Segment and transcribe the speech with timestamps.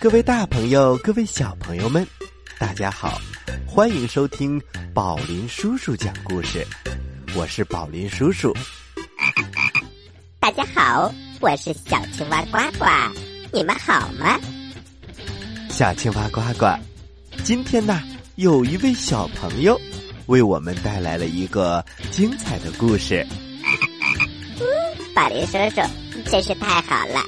[0.00, 2.06] 各位大朋友，各位小朋友们，
[2.58, 3.20] 大家好，
[3.66, 4.58] 欢迎收听
[4.94, 6.66] 宝林叔叔讲故事。
[7.36, 8.50] 我是宝林叔叔。
[10.38, 12.86] 大家好，我是小青蛙呱呱，
[13.52, 14.40] 你们好吗？
[15.68, 16.66] 小青蛙呱呱，
[17.44, 18.02] 今天呢，
[18.36, 19.78] 有一位小朋友
[20.28, 23.26] 为我们带来了一个精彩的故事。
[25.14, 25.82] 宝林叔叔，
[26.30, 27.22] 真是太好了！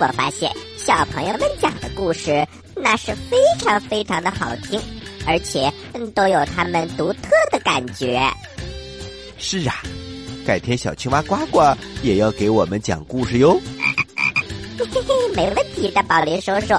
[0.00, 0.50] 我发现
[0.88, 2.42] 小朋友们讲的故事
[2.74, 4.80] 那是非常非常的好听，
[5.26, 5.70] 而且
[6.14, 8.18] 都有他们独特的感觉。
[9.36, 9.82] 是啊，
[10.46, 11.60] 改天小青蛙呱呱
[12.02, 13.60] 也要给我们讲故事哟。
[14.78, 16.74] 嘿嘿嘿，没问题的，宝林叔叔。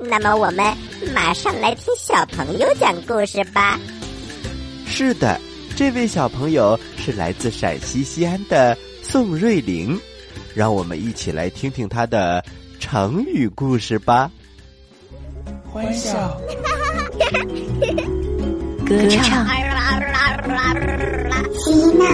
[0.00, 0.76] 那么我们
[1.14, 3.78] 马上来听小朋友讲故事吧。
[4.84, 5.40] 是的，
[5.76, 9.96] 这位小朋友是来自陕西西安的宋瑞玲，
[10.56, 12.44] 让我们一起来听听他的
[12.82, 14.28] 成语故事吧。
[15.72, 16.36] 欢笑，
[18.84, 19.46] 歌唱，
[21.60, 22.04] 嬉闹。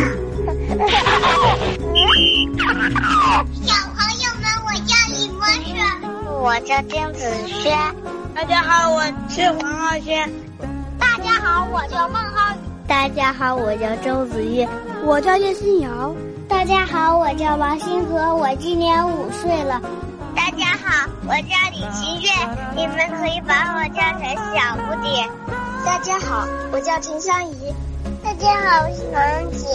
[3.65, 5.73] 小朋友们，我叫李博士，
[6.43, 7.75] 我叫丁子轩。
[8.35, 10.31] 大家好，我是黄浩轩。
[10.99, 12.59] 大家好，我叫孟浩宇。
[12.87, 14.69] 大家好，我叫周子玉。
[15.06, 16.15] 我叫叶新瑶。
[16.47, 19.81] 大家好，我叫王星河，我今年五岁了。
[20.38, 22.31] 大家好，我叫李奇月，
[22.76, 24.22] 你们可以把我叫成
[24.54, 25.28] 小蝴蝶。
[25.84, 27.75] 大家好，我叫陈香怡。
[28.22, 29.66] 大家好，我是王荣杰。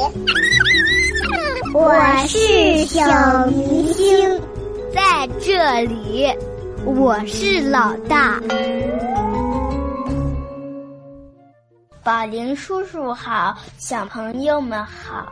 [1.74, 1.94] 我
[2.28, 4.42] 是小明星，
[4.94, 6.34] 在这里，
[6.86, 8.40] 我是老大。
[12.06, 15.28] 宝林叔叔好，小朋友们好，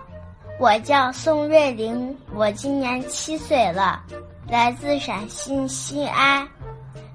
[0.59, 4.03] 我叫宋瑞玲，我今年七岁了，
[4.51, 6.45] 来自陕西西安。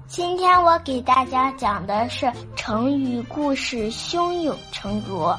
[0.07, 5.31] 今天我给大家讲的是成语故事“胸有成竹”。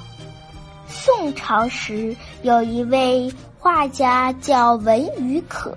[0.87, 5.76] 宋朝时有一位画家叫文与可，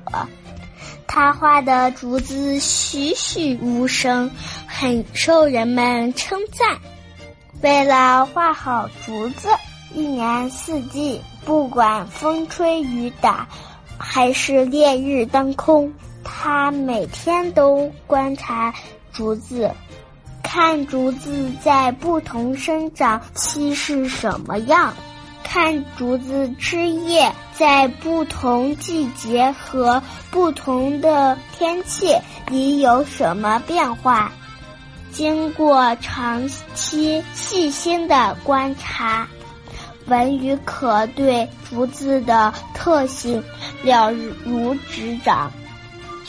[1.08, 4.30] 他画的竹子栩栩如生，
[4.68, 6.78] 很受人们称赞。
[7.64, 9.48] 为了画好竹子，
[9.96, 13.48] 一年四季，不管风吹雨打，
[13.98, 15.92] 还是烈日当空，
[16.24, 18.74] 他每天都观察
[19.12, 19.72] 竹子，
[20.44, 24.94] 看竹子在不同生长期是什么样，
[25.44, 32.16] 看竹子枝叶在不同季节和不同的天气
[32.48, 34.32] 里有什么变化。
[35.12, 39.28] 经过长期细心的观察，
[40.08, 43.44] 文宇可对竹子的特性
[43.84, 44.10] 了
[44.46, 45.52] 如指掌，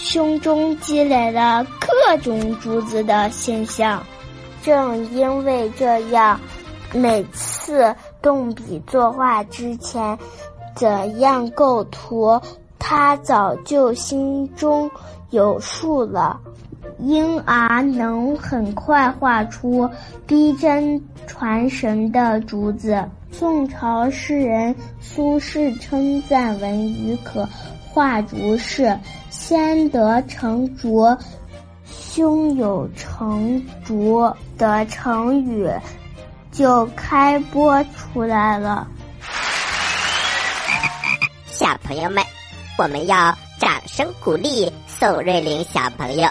[0.02, 4.04] 胸中积累了各种竹子的现象。
[4.60, 6.40] 正因为这样，
[6.92, 10.18] 每次动笔作画之前，
[10.74, 12.40] 怎样构图，
[12.80, 14.90] 他早就心中
[15.31, 16.40] 有数了。
[16.99, 19.88] 因而能很快画出
[20.26, 23.08] 逼真传神的竹子。
[23.31, 27.49] 宋朝诗人苏轼称赞文于可
[27.88, 28.99] 画竹是
[29.52, 31.06] “先得成竹，
[31.84, 35.70] 胸有成竹”的成语
[36.50, 38.88] 就开播出来了。
[41.44, 42.25] 小朋友们，
[42.78, 46.26] 我们要掌声鼓励宋瑞玲小朋友。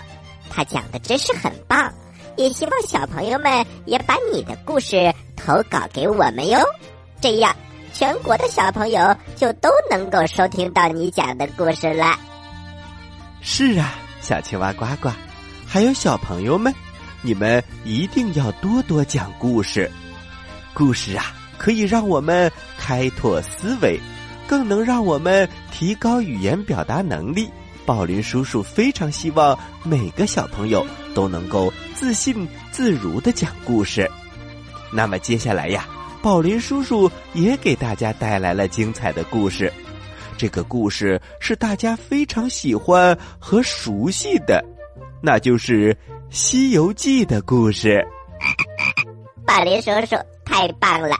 [0.50, 1.94] 他讲的真是很棒，
[2.38, 6.60] 也希望小朋友们也把你的故事投稿给我们哟，
[7.22, 7.56] 这样
[7.94, 12.18] 全国的小朋友就都能够收听到你讲的故事了。
[13.44, 15.10] 是啊，小青蛙呱呱，
[15.68, 16.74] 还有小朋友们，
[17.24, 19.90] 你们一定要多多讲故事。
[20.76, 24.00] 故事啊，可以让我们开拓思维，
[24.48, 27.50] 更能让我们提高语言表达能力。
[27.84, 30.86] 宝林叔叔非常希望每个小朋友
[31.16, 34.10] 都能够自信自如的讲故事。
[34.94, 35.88] 那么接下来呀，
[36.22, 39.74] 宝林叔叔也给大家带来了精彩的故事。
[40.38, 44.64] 这个故事是大家非常喜欢和熟悉的，
[45.22, 45.94] 那就是
[46.30, 48.04] 《西游记》的故事。
[49.46, 51.16] 宝林叔叔太棒了！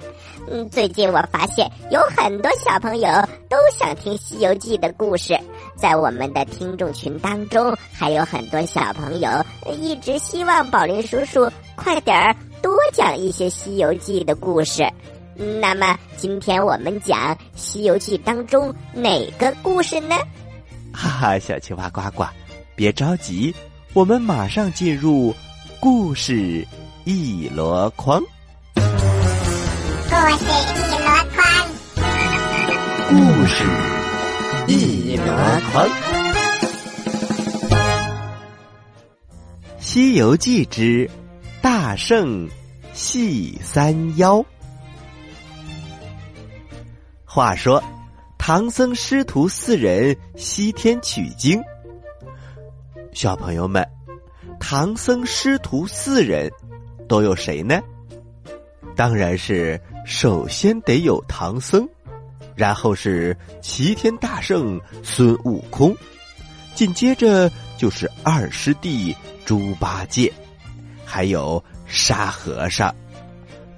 [0.50, 3.08] 嗯，最近我发现有很多小朋友
[3.48, 5.38] 都想听《西游记》的故事，
[5.76, 9.30] 在我们的听众群当中，还有很多小朋友
[9.70, 14.84] 一直希望宝林叔叔快点儿多讲一些《西游记》的故事。
[15.42, 20.16] 那么，今天我们讲《西游记》当中哪个故事呢？
[20.94, 22.24] 哈哈，小青蛙呱呱，
[22.76, 23.56] 别着急，
[23.94, 25.36] 我们马上进入
[25.80, 26.64] 故事
[27.06, 28.22] 一箩筐。
[28.76, 28.82] 故
[30.38, 31.44] 事一箩筐，
[33.10, 33.16] 故
[33.48, 33.64] 事
[34.68, 35.26] 一箩
[35.72, 35.90] 筐，
[39.80, 41.10] 《西游记之
[41.64, 42.48] 大圣
[42.94, 44.38] 戏三腰》。
[47.34, 47.82] 话说，
[48.38, 51.62] 唐僧师徒四人西天取经。
[53.14, 53.88] 小朋友们，
[54.60, 56.52] 唐僧师徒四人
[57.08, 57.80] 都有谁呢？
[58.98, 61.88] 当然是首先得有唐僧，
[62.54, 65.96] 然后是齐天大圣孙悟空，
[66.76, 70.30] 紧接着就是二师弟猪八戒，
[71.06, 72.94] 还有沙和尚，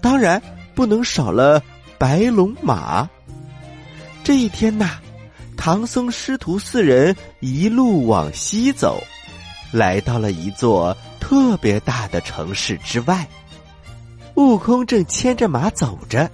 [0.02, 0.42] 当然
[0.74, 1.62] 不能少了
[2.00, 3.08] 白龙马。
[4.24, 5.00] 这一天呐，
[5.58, 9.04] 唐僧师徒四人一路往西走。
[9.72, 13.28] 来到了一座特别大的城市之外，
[14.36, 16.30] 悟空正牵着马走着，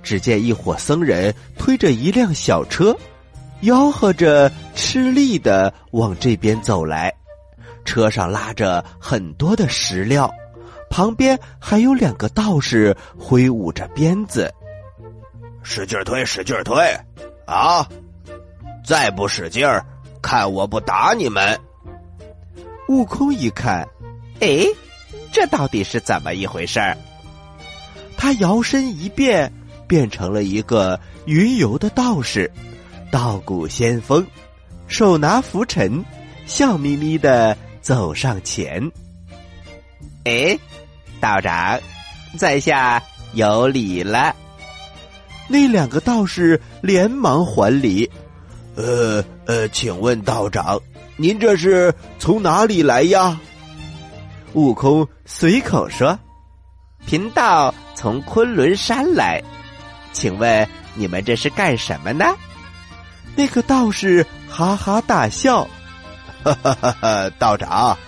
[0.00, 2.96] 只见一伙僧人推着一辆小车，
[3.62, 7.12] 吆喝着吃力的往这边走来。
[7.84, 10.32] 车上拉着很多的石料，
[10.88, 14.52] 旁边还有两个道士挥舞着鞭子，
[15.62, 16.76] 使劲推，使劲推，
[17.46, 17.88] 啊！
[18.84, 19.84] 再不使劲儿，
[20.20, 21.58] 看我不打你们！
[22.88, 23.86] 悟空一看，
[24.40, 24.66] 哎，
[25.32, 26.96] 这到底是怎么一回事儿？
[28.16, 29.52] 他摇身一变，
[29.86, 32.50] 变成了一个云游的道士，
[33.10, 34.26] 道骨仙风，
[34.86, 36.04] 手拿拂尘，
[36.46, 38.90] 笑眯眯的走上前。
[40.24, 40.58] 哎，
[41.20, 41.80] 道长，
[42.38, 43.02] 在下
[43.32, 44.34] 有礼了。
[45.48, 48.10] 那两个道士连忙还礼，
[48.76, 50.80] 呃呃，请问道长。
[51.16, 53.38] 您这是从哪里来呀？
[54.54, 56.18] 悟空随口说
[57.06, 59.42] ：“贫道从昆仑山来，
[60.12, 62.24] 请问你们这是干什么呢？”
[63.36, 65.68] 那个道士哈哈大笑
[66.44, 67.30] ：“哈哈哈哈！
[67.38, 67.98] 道长，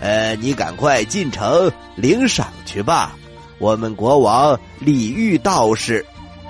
[0.00, 3.14] 呃，你赶快进城领赏去吧。
[3.58, 6.04] 我们国王礼遇道士，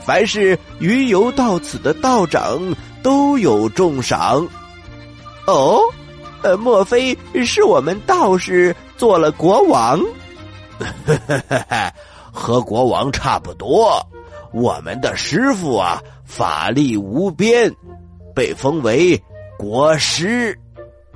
[0.04, 2.60] 凡是云游到此的道长
[3.02, 4.46] 都有重赏。”
[5.46, 5.80] 哦。
[6.42, 10.00] 呃，莫非是我们道士做了国王？
[12.32, 14.02] 和国王差不多。
[14.50, 17.70] 我们的师傅啊，法力无边，
[18.34, 19.22] 被封为
[19.58, 20.58] 国师。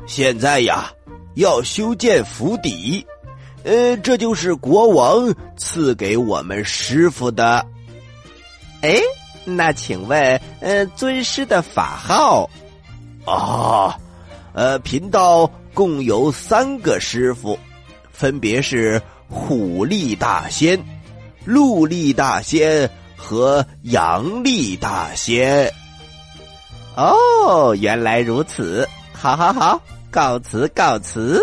[0.04, 0.92] 现在呀，
[1.36, 3.02] 要修建府邸，
[3.62, 7.64] 呃，这就是国王赐给我们师傅的。
[8.84, 9.00] 哎，
[9.46, 12.50] 那请问，呃，尊师的法号？
[13.24, 13.98] 啊。
[14.52, 17.58] 呃，贫道共有三个师傅，
[18.12, 20.78] 分别是虎力大仙、
[21.46, 25.72] 鹿力大仙和羊力大仙。
[26.94, 31.42] 哦，原来如此，好好好，告辞告辞。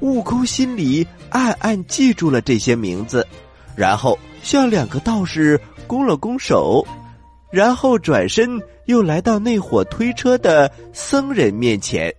[0.00, 3.26] 悟空心里暗暗记住了这些名字，
[3.76, 6.86] 然后向两个道士拱了拱手。
[7.50, 12.14] 然后转身又来到那伙推车的僧人面前，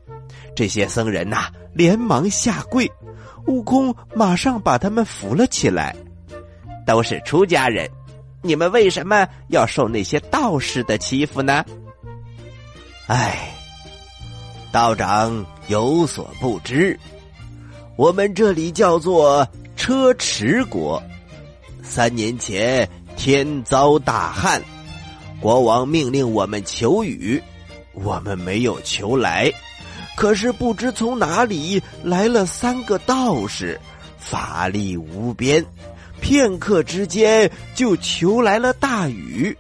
[0.54, 2.92] 这些僧人呐连忙下跪，
[3.46, 5.96] 悟空马上把他们扶了起来。
[6.86, 7.90] 都是出家人，
[8.42, 11.64] 你们为什么要受那些道士的欺负呢？
[13.08, 13.54] 唉，
[14.70, 17.00] 道长有所不知，
[17.96, 21.02] 我们这里叫做车迟国。
[21.90, 24.62] 三年前天遭大旱。
[25.40, 27.42] 国王命令我们求雨，
[27.94, 29.52] 我们没有求来。
[30.16, 33.80] 可是不知从哪里来了三个道士，
[34.18, 35.64] 法力无边，
[36.20, 39.56] 片刻之间就求来了大雨。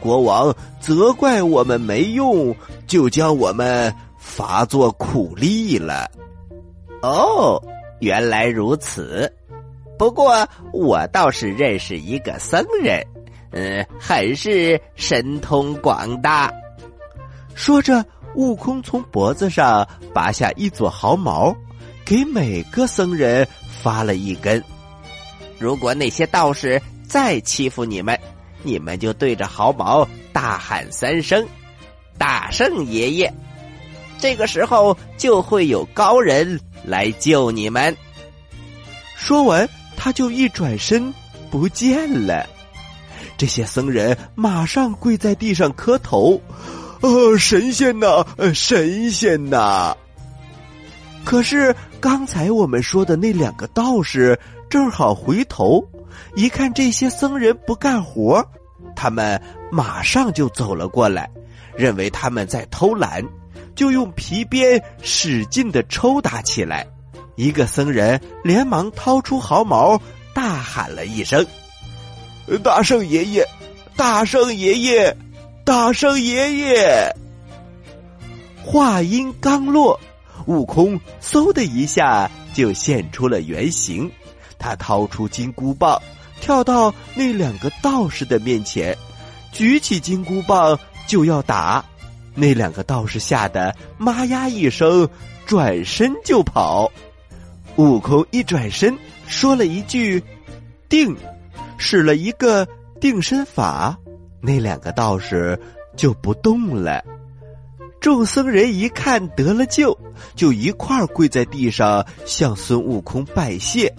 [0.00, 2.54] 国王责怪我们没用，
[2.86, 6.10] 就将我们罚做苦力了。
[7.02, 7.62] 哦，
[8.00, 9.30] 原来如此。
[10.00, 13.06] 不过我倒是认识一个僧人。
[13.52, 16.50] 嗯，很是神通广大。
[17.54, 18.02] 说着，
[18.34, 21.54] 悟空从脖子上拔下一撮毫毛，
[22.02, 23.46] 给每个僧人
[23.82, 24.64] 发了一根。
[25.58, 28.18] 如果那些道士再欺负你们，
[28.62, 31.46] 你们就对着毫毛大喊三声
[32.16, 33.30] “大圣爷爷”，
[34.18, 37.94] 这个时候就会有高人来救你们。
[39.14, 39.68] 说完，
[40.02, 41.12] 他就一转身
[41.50, 42.46] 不见了。
[43.36, 46.40] 这些僧人马上跪在地上磕头，
[47.02, 49.94] 呃，神仙呐，神仙呐！
[51.22, 54.38] 可是刚才我们说的那两个道士
[54.70, 55.86] 正好回头，
[56.34, 58.42] 一看这些僧人不干活，
[58.96, 59.38] 他们
[59.70, 61.28] 马上就走了过来，
[61.76, 63.22] 认为他们在偷懒，
[63.74, 66.86] 就用皮鞭使劲的抽打起来。
[67.40, 69.98] 一个僧人连忙掏出毫毛，
[70.34, 71.46] 大喊了一声
[72.62, 73.46] ：“大圣爷爷，
[73.96, 75.16] 大圣爷爷，
[75.64, 77.10] 大圣爷爷！”
[78.62, 79.98] 话音刚落。
[80.48, 84.10] 悟空嗖的一下就现出了原形，
[84.58, 85.98] 他掏出金箍棒，
[86.42, 88.94] 跳到那两个道士的面前，
[89.50, 91.82] 举起金箍棒就要打。
[92.34, 95.08] 那两个道士吓得“妈呀”一声，
[95.46, 96.92] 转身就跑。
[97.80, 98.94] 悟空一转身，
[99.26, 100.22] 说了一句
[100.90, 101.16] “定”，
[101.78, 102.68] 使了一个
[103.00, 103.96] 定身法，
[104.42, 105.58] 那两个道士
[105.96, 107.02] 就不动了。
[107.98, 109.98] 众僧人一看得了救，
[110.36, 113.90] 就一块儿跪在地上向孙悟空拜谢。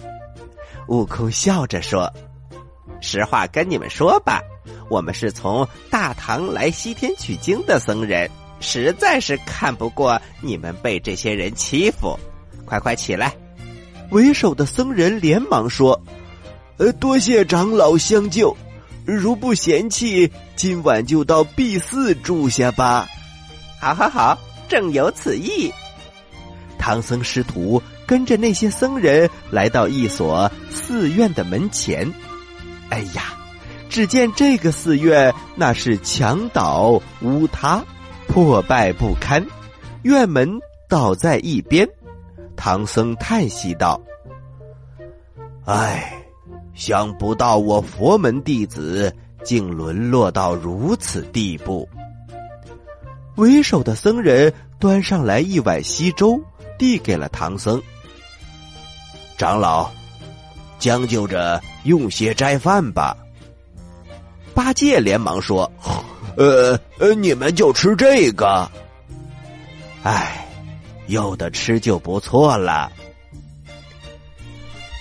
[0.86, 2.08] 悟空笑着说
[3.02, 4.40] ：“实话跟你们说吧，
[4.88, 12.16] 我们是从大唐来西天取经的僧人，实在是看不过你们被这些人欺负。
[12.64, 13.34] 快快起来！”
[14.12, 16.00] 为首的僧人连忙说
[16.76, 18.54] ：“呃，多谢长老相救，
[19.06, 23.08] 如不嫌弃，今晚就到碧寺住下吧。”
[23.80, 24.38] 好，好，好，
[24.68, 25.72] 正有此意。
[26.78, 32.12] 唐僧师徒跟着那些僧人来到一所寺院的门前。
[32.90, 33.34] 哎呀，
[33.88, 37.82] 只见这个寺院那是墙倒屋塌，
[38.28, 39.42] 破败不堪，
[40.02, 41.88] 院门倒在一边。
[42.64, 44.00] 唐僧叹息道
[45.66, 46.12] ：“唉，
[46.74, 51.88] 想不到我佛门弟子竟沦落到如此地步。”
[53.34, 56.40] 为首的僧人端上来一碗稀粥，
[56.78, 57.82] 递给了唐僧。
[59.36, 59.90] 长老，
[60.78, 63.16] 将就着用些斋饭吧。
[64.54, 65.68] 八戒连忙说
[66.38, 68.70] ：“呃呃，你们就吃这个。
[70.04, 70.41] 哎，
[71.12, 72.90] 有的吃就不错了。”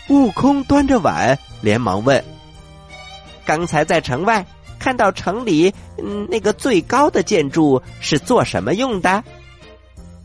[0.10, 2.24] 悟空端着碗，连忙问
[3.44, 4.46] ：“刚才在城外？”
[4.78, 9.24] 看到城里嗯那个最高的建筑是做什么用的？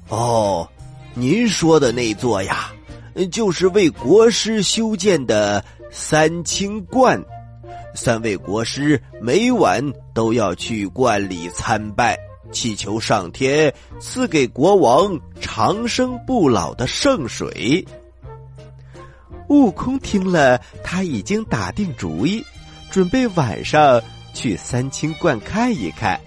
[0.08, 0.66] 哦，
[1.12, 2.72] 您说的那座呀，
[3.30, 5.62] 就是为国师修建的
[5.92, 7.22] 三清观。
[7.94, 12.18] 三位国师每晚都要去观里参拜，
[12.52, 17.86] 祈求上天赐给国王长生不老的圣水。
[19.48, 22.44] 悟空听了，他已经打定主意，
[22.90, 24.02] 准备晚上。
[24.34, 26.20] 去三清观看一看。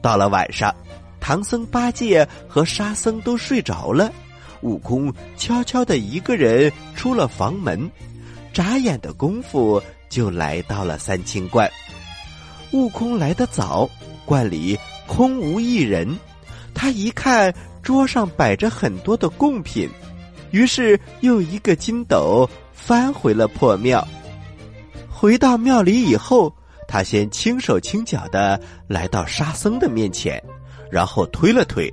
[0.00, 0.72] 到了晚上，
[1.18, 4.08] 唐僧、八戒和沙僧都睡着了，
[4.60, 7.90] 悟空悄悄的一个人出了房门，
[8.52, 11.68] 眨眼的功夫就来到了三清观。
[12.70, 13.90] 悟空来得早，
[14.24, 14.78] 观里
[15.14, 16.08] 空无一人。
[16.72, 19.86] 他一看桌上摆着很多的贡品，
[20.52, 24.02] 于是又一个筋斗翻回了破庙。
[25.10, 26.50] 回到庙里以后。
[26.88, 30.42] 他先轻手轻脚的来到沙僧的面前，
[30.90, 31.90] 然后推了推，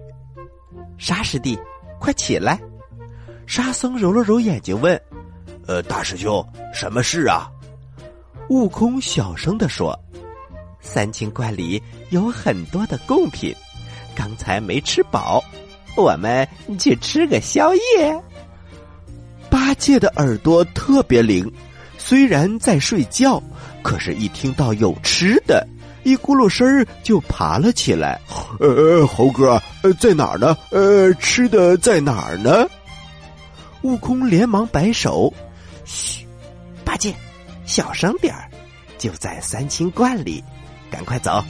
[0.97, 1.57] 沙师弟，
[2.01, 2.59] 快起来！
[3.47, 5.01] 沙僧揉了揉眼睛问
[5.67, 7.49] ：“呃，大师兄，什么事啊？”
[8.49, 9.97] 悟空小声的说
[10.81, 13.55] ：“三清观里有很多的贡品，
[14.15, 15.43] 刚才没吃饱，
[15.95, 18.23] 我们去吃个宵夜。”
[19.49, 21.51] 八戒的耳朵特别灵，
[21.97, 23.41] 虽然在睡觉。
[23.81, 25.65] 可是，一听到有吃的，
[26.03, 28.19] 一咕噜声儿就爬了起来。
[28.59, 30.55] 呃，猴哥，呃，在哪儿呢？
[30.69, 32.67] 呃，吃的在哪儿呢？
[33.83, 35.33] 悟空连忙摆手
[35.85, 36.27] ：“嘘，
[36.83, 37.13] 八戒，
[37.65, 38.51] 小声点儿，
[38.97, 40.43] 就在三清观里，
[40.89, 41.43] 赶快走，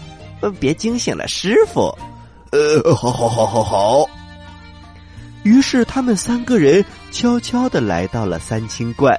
[0.59, 1.93] 别惊醒了师傅。”
[2.51, 4.09] 呃，好好好好好。
[5.43, 9.15] 于是，他们三个人悄悄的来到了三清观。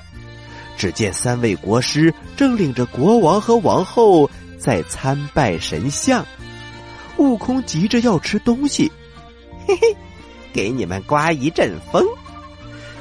[0.76, 6.24] 只见三位国师正领着国王和王后在参拜神像，
[7.18, 8.90] 悟空急着要吃东西，
[9.66, 9.96] 嘿嘿，
[10.52, 12.04] 给你们刮一阵风。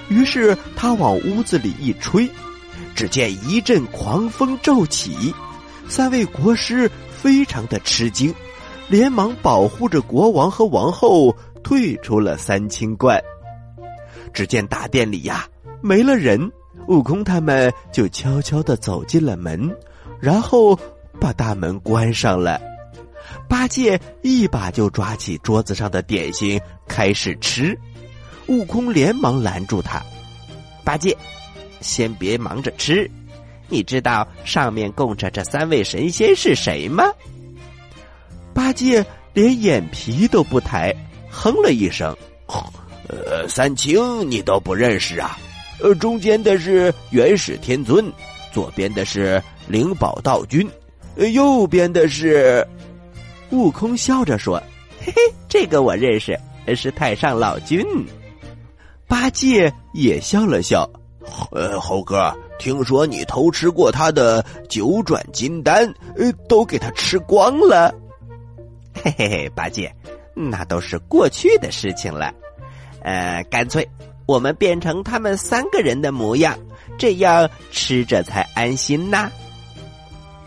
[0.10, 2.30] 于是他往屋子里一吹，
[2.96, 5.34] 只见一阵狂风骤起，
[5.88, 8.34] 三位国师非常的吃惊，
[8.88, 13.22] 连忙保护着国王和王后退出了三清观。
[14.34, 15.48] 只见大殿里呀，
[15.82, 16.52] 没了人。
[16.88, 19.70] 悟空他们就悄悄的走进了门，
[20.20, 20.76] 然后
[21.20, 22.60] 把大门关上了。
[23.48, 27.78] 八戒一把就抓起桌子上的点心开始吃，
[28.48, 30.02] 悟空连忙拦住他
[30.84, 31.16] ：“八戒，
[31.80, 33.10] 先别忙着吃，
[33.70, 37.04] 你知道上面供着这三位神仙是谁吗？”
[38.54, 40.94] 八戒连眼皮都不抬，
[41.30, 42.16] 哼了一声
[43.08, 45.38] ：“呃，三清你都不认识啊？
[45.80, 48.12] 呃，中间的是元始天尊，
[48.52, 50.70] 左边的是灵宝道君，
[51.34, 52.68] 右边的是……”
[53.52, 54.62] 悟空笑着说
[55.00, 56.38] ：“嘿嘿，这个我认识，
[56.76, 57.84] 是太上老君。”
[59.08, 60.88] 八戒也笑了笑
[61.52, 67.94] ：“呃，猴哥，听说你偷吃过他的九转金丹，呃，都给他吃光了。
[69.04, 69.94] ”嘿嘿嘿，八戒，
[70.34, 72.34] 那都是过去的事情了。
[73.02, 73.88] 呃，干脆
[74.26, 76.58] 我们变成他们三个人的模样，
[76.98, 79.32] 这样吃着才安心呐。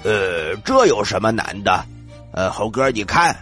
[0.05, 1.85] 呃，这有什么难的？
[2.33, 3.37] 呃，猴哥，你看，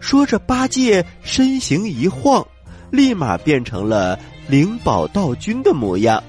[0.00, 2.46] 说着，八戒身形一晃，
[2.90, 4.18] 立马变成了
[4.48, 6.24] 灵宝道君的模样。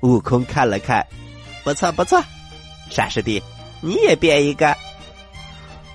[0.00, 1.06] 悟空看了看，
[1.62, 2.18] 不错不错，
[2.88, 3.42] 沙师弟，
[3.82, 4.74] 你也变一个。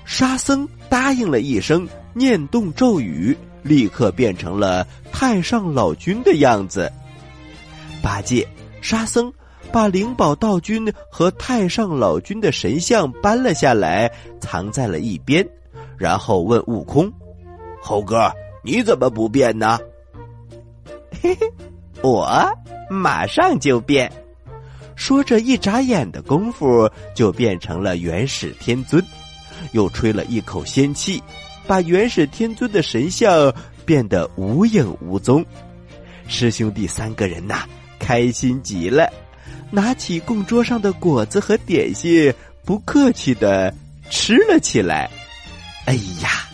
[0.04, 6.92] 沙僧答应了一声，念动咒语，立刻变成了太上老君的样子。
[8.00, 8.46] 八戒、
[8.80, 9.32] 沙僧
[9.72, 14.08] 把灵宝道君和太上老君的神像搬了下来，
[14.40, 15.44] 藏在了一边，
[15.98, 17.12] 然后问悟空
[17.82, 18.30] ：“猴哥，
[18.62, 19.76] 你怎么不变呢？”
[21.22, 21.48] 嘿嘿，
[22.02, 22.28] 我
[22.90, 24.10] 马上就变。
[24.96, 29.00] 说着，一眨眼的功夫，就变成了元始天尊。
[29.70, 31.22] 又吹了一口仙气，
[31.64, 33.54] 把元始天尊的神像
[33.86, 35.46] 变得无影无踪。
[36.26, 37.66] 师兄弟三个人呐，
[38.00, 39.08] 开心极了，
[39.70, 43.72] 拿起供桌上的果子和点心，不客气的
[44.10, 45.08] 吃了起来。
[45.84, 46.48] 哎呀，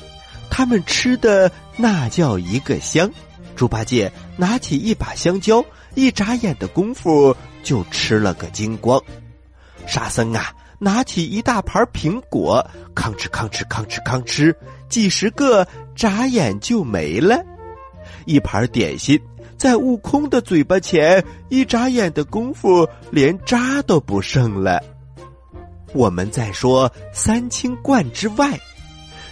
[0.50, 3.10] 他们吃的那叫一个香！
[3.58, 5.64] 猪八戒拿起一把香蕉，
[5.96, 9.02] 一眨眼的功夫就吃了个精光。
[9.84, 10.54] 沙僧啊！
[10.80, 14.54] 拿起一大盘苹果，吭哧吭哧吭哧吭哧，
[14.88, 15.66] 几十个
[15.96, 17.44] 眨眼就没了。
[18.26, 19.20] 一盘点心
[19.56, 24.80] 在悟空的嘴巴前，一眨眼的功夫连渣都不剩了。
[25.92, 28.56] 我们再说三清观之外，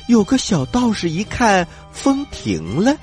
[0.08, 2.96] 有个小道士一看风停了，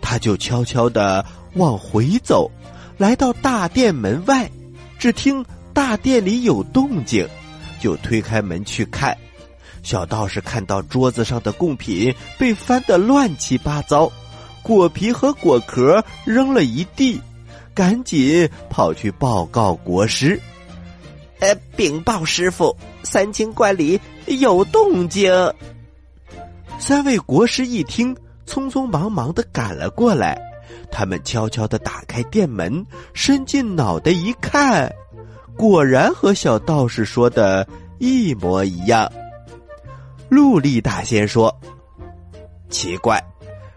[0.00, 2.50] 他就悄悄的往回走，
[2.96, 4.50] 来到大殿门外，
[4.98, 7.26] 只听大殿里有动静。
[7.80, 9.16] 就推开门去看，
[9.84, 14.10] 小道士看到桌子上的贡品被翻得乱七八糟，
[14.62, 17.20] 果皮和果壳扔了一地，
[17.74, 20.40] 赶紧跑去报告国师。
[21.38, 25.32] 呃，禀报师傅，三清观里有动静。
[26.80, 28.16] 三位国师一听，
[28.48, 30.40] 匆匆忙忙的赶了过来。
[30.90, 34.90] 他们悄悄的打开店门，伸进脑袋一看。
[35.56, 37.66] 果然和小道士说的
[37.98, 39.10] 一模一样。
[40.30, 41.54] 陆力大仙说
[42.70, 43.22] ：“奇怪，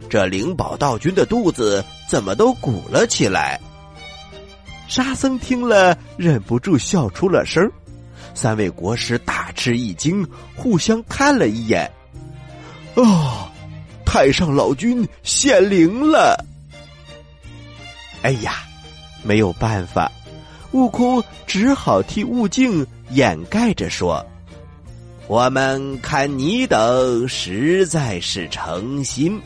[0.10, 3.60] 这灵宝道君的肚子怎么都鼓了起来？”
[4.88, 7.70] 沙僧听了忍不住笑出了声。
[8.34, 11.92] 三位国师大吃一惊，互相看了一眼。
[12.96, 13.51] 啊！
[14.14, 16.38] 太上老君显灵了！
[18.24, 18.56] 哎呀，
[19.24, 20.12] 没有办法。
[20.74, 24.22] 悟空只好替悟净掩盖着说
[25.30, 29.42] ：“我们看你等实在是诚心，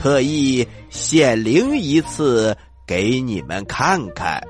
[0.00, 4.42] 特意显灵一次给你们看看。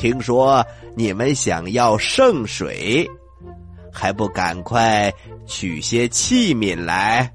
[0.00, 3.08] 听说你们想要圣水，
[3.92, 5.12] 还不赶快
[5.46, 7.32] 取些器皿来？”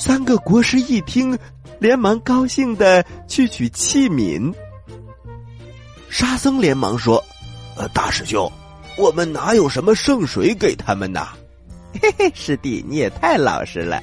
[0.00, 1.38] 三个国师一听，
[1.78, 4.50] 连忙高兴的去取器皿。
[6.08, 7.22] 沙僧连忙说
[7.76, 8.50] ：“呃，大师兄，
[8.96, 11.28] 我们哪有什么圣水给他们呐？”
[12.00, 14.02] 嘿嘿，师弟你也太老实了，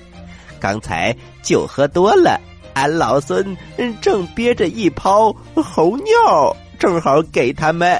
[0.60, 2.40] 刚才酒喝多了，
[2.76, 3.58] 俺老孙
[4.00, 8.00] 正憋着一泡猴尿，正好给他们。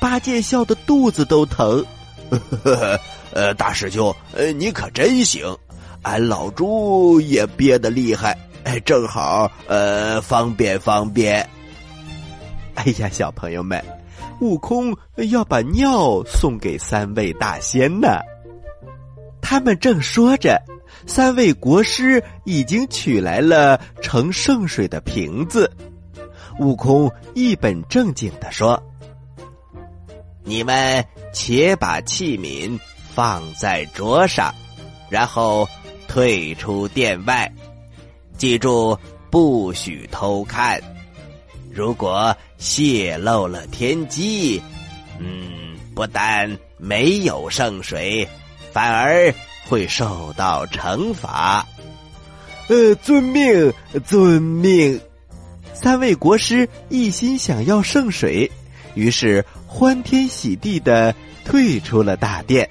[0.00, 1.84] 八戒笑得肚子都疼。
[3.30, 5.54] 呃，大师兄，呃，你可真行，
[6.04, 11.46] 俺老猪也憋得厉害，哎，正好，呃，方便方便。
[12.74, 13.82] 哎呀，小朋友们，
[14.40, 14.96] 悟空
[15.30, 18.08] 要把尿送给三位大仙呢。
[19.40, 20.60] 他们正说着，
[21.06, 25.70] 三位国师已经取来了盛圣水的瓶子。
[26.60, 28.82] 悟空一本正经的说
[30.44, 32.78] ：“你们且把器皿
[33.14, 34.54] 放在桌上，
[35.10, 35.68] 然后
[36.14, 37.52] 退出殿外。
[38.38, 38.96] 记住，
[39.32, 40.80] 不许偷看。
[41.72, 44.62] 如果泄露了天机，
[45.18, 48.28] 嗯，不但没有圣水，
[48.70, 49.34] 反而
[49.66, 51.66] 会受到惩罚。
[52.68, 53.72] 呃，遵命，
[54.06, 55.00] 遵命。
[55.72, 58.48] 三位国师一心想要圣水，
[58.94, 61.12] 于是欢天喜地的
[61.44, 62.70] 退出了大殿。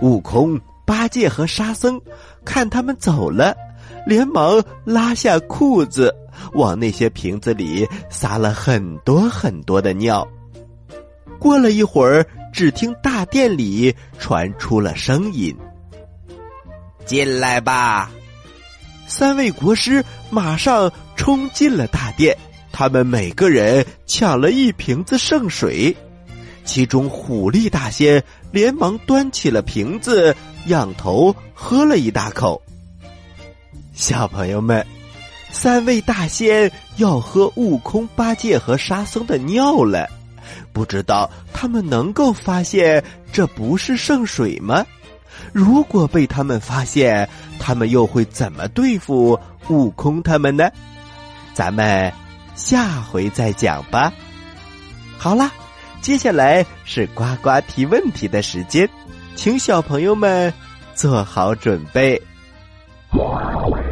[0.00, 2.00] 悟空、八戒和沙僧
[2.44, 3.56] 看他们走了，
[4.06, 6.14] 连忙拉下裤子，
[6.52, 10.26] 往那些瓶子里撒了很多很多的尿。
[11.38, 15.54] 过了一会儿，只听大殿里传出了声音
[17.04, 18.10] ：“进来吧。”
[19.06, 22.36] 三位国师马上冲进了大殿，
[22.72, 25.94] 他们每个人抢了一瓶子圣水，
[26.64, 30.34] 其中虎力大仙连忙端起了瓶子，
[30.66, 32.60] 仰头喝了一大口。
[33.92, 34.84] 小朋友们，
[35.50, 40.08] 三位大仙要喝悟空、八戒和沙僧的尿了，
[40.72, 44.84] 不知道他们能够发现这不是圣水吗？
[45.52, 50.68] 如果被他们发现，他们又会怎么对付悟空他们呢？
[51.52, 52.12] 咱们
[52.56, 54.12] 下回再讲吧。
[55.16, 55.52] 好啦，
[56.04, 58.86] 接下来是呱呱提问题的时间，
[59.34, 60.52] 请小朋友们
[60.94, 62.20] 做好准备。
[63.10, 63.82] 我来问，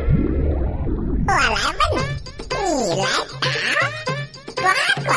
[2.69, 3.07] 你来
[4.61, 4.69] 答，呱
[5.07, 5.09] 呱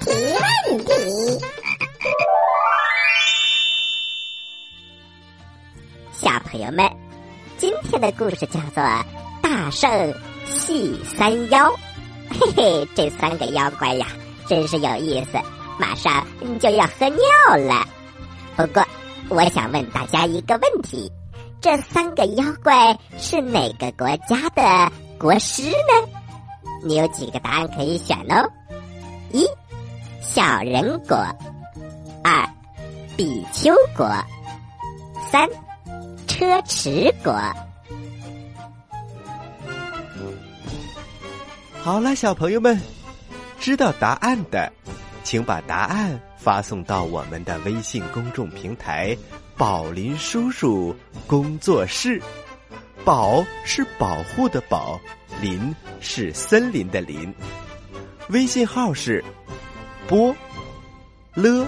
[0.00, 0.90] 提问题。
[6.12, 6.90] 小朋友们，
[7.58, 8.82] 今天的故事叫做
[9.40, 10.12] 《大圣
[10.44, 11.70] 戏三妖》。
[12.28, 14.08] 嘿嘿，这三个妖怪呀，
[14.48, 15.38] 真是有意思。
[15.78, 16.26] 马上
[16.60, 17.86] 就要喝尿了。
[18.56, 18.84] 不过，
[19.28, 21.10] 我想问大家一个问题：
[21.60, 26.08] 这三个妖怪是哪个国家的国师呢？
[26.84, 28.50] 你有几个答案可以选哦？
[29.32, 29.46] 一、
[30.20, 31.16] 小人国；
[32.22, 32.48] 二、
[33.16, 34.06] 比丘国；
[35.30, 35.48] 三。
[36.26, 37.32] 车迟国。
[41.80, 42.80] 好了，小朋友们，
[43.60, 44.72] 知道答案的，
[45.24, 49.16] 请把答案发送到我们的微信公众平台
[49.58, 50.94] “宝林叔叔
[51.26, 52.22] 工作室”。
[53.04, 55.00] 宝是保护的宝，
[55.40, 57.34] 林是森林的林。
[58.28, 59.22] 微信号是
[60.06, 60.34] 波
[61.34, 61.66] 了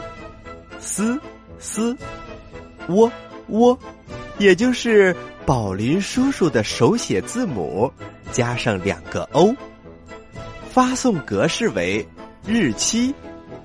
[0.78, 1.20] 斯
[1.58, 1.96] 斯
[2.88, 3.10] 窝
[3.48, 3.76] 窝。
[4.38, 5.16] 也就是
[5.46, 7.90] 宝林叔叔的手写字母
[8.32, 9.54] 加上两个 O，
[10.70, 12.06] 发送格式为
[12.46, 13.14] 日期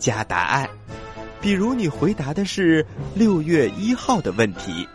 [0.02, 0.70] 加答案。
[1.40, 2.86] 比如你回答的是
[3.16, 4.86] 六月一号的问题，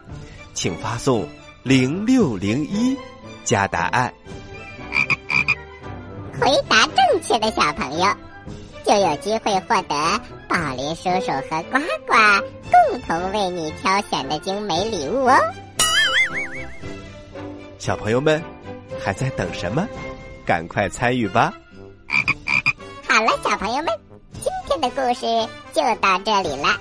[0.53, 1.27] 请发送
[1.63, 2.95] 零六零一
[3.43, 4.13] 加答案。
[6.39, 8.07] 回答正确的小朋友
[8.85, 12.15] 就有机会获得宝林叔叔和呱呱
[12.71, 15.35] 共同为你挑选的精美礼物哦。
[17.79, 18.43] 小朋友们，
[19.03, 19.89] 还在等什么？
[20.45, 21.53] 赶快参与吧！
[23.09, 24.06] 好了，小朋友们，今
[24.77, 25.27] 天的故事
[25.73, 26.79] 就到这里了。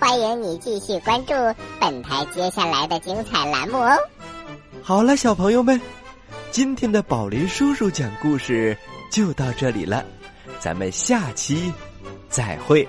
[0.00, 1.32] 欢迎你继续关注
[1.78, 3.96] 本台接下来的精彩栏目哦。
[4.82, 5.80] 好了，小朋友们，
[6.50, 8.76] 今天的宝林叔叔讲故事
[9.12, 10.04] 就到这里了，
[10.58, 11.72] 咱们下期
[12.28, 12.88] 再会。